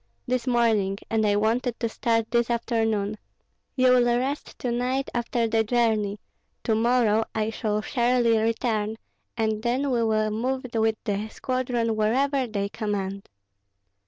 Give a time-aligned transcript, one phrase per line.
[0.25, 3.19] "This morning, and I wanted to start this afternoon.
[3.75, 6.19] You will rest to night after the journey;
[6.63, 8.97] to morrow I shall surely return,
[9.37, 13.29] and then we will move with the squadron wherever they command."